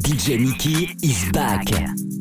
[0.00, 2.13] DJ Mickey is back.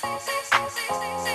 [0.00, 1.27] sim, sim, sim, sim, sim.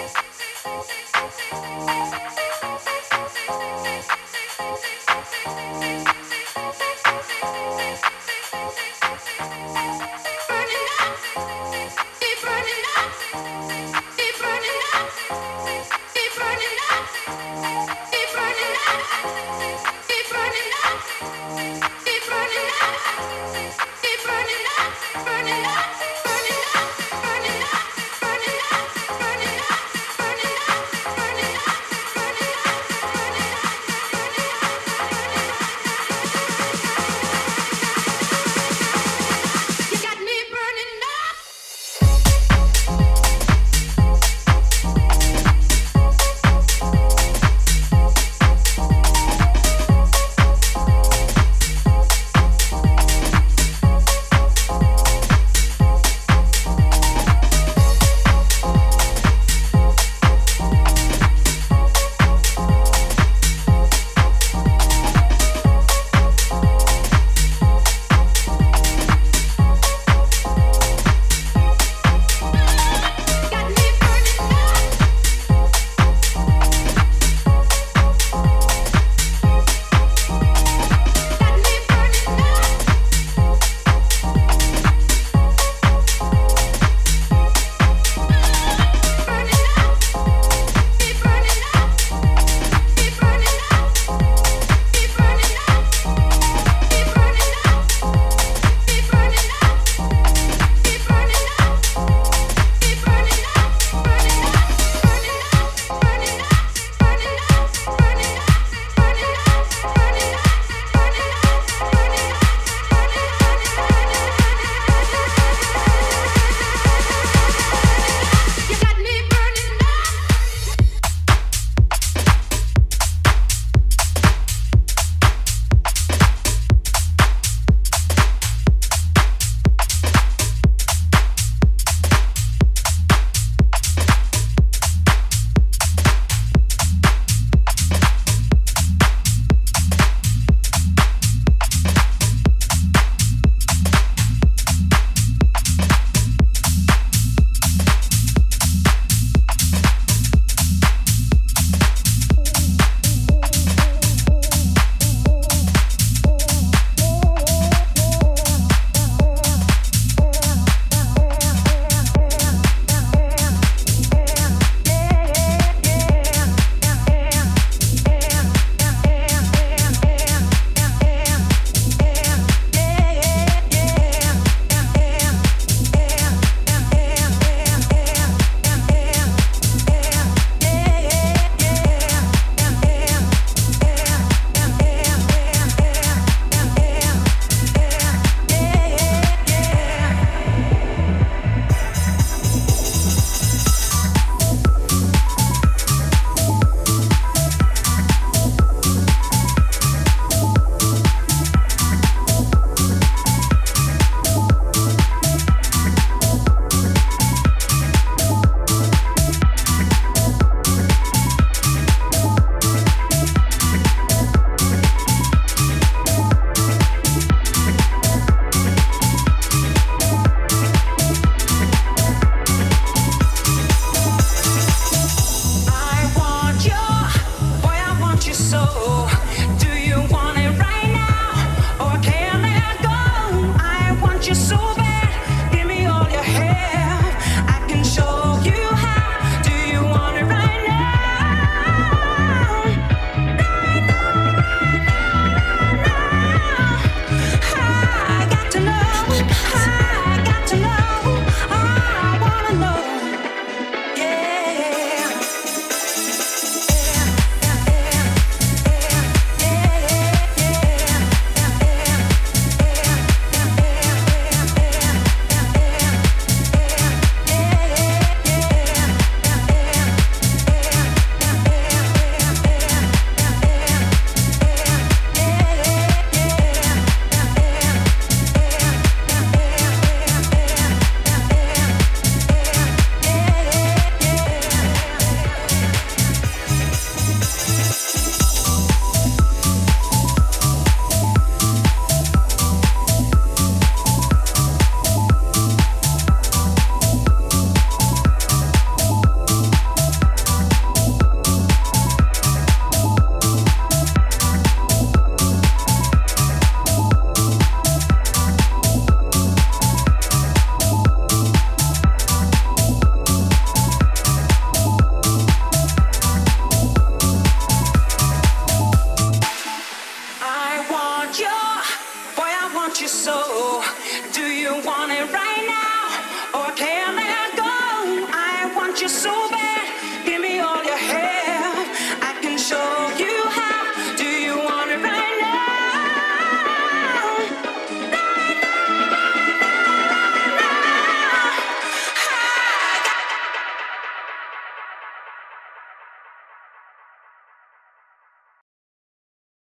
[234.25, 234.62] you're so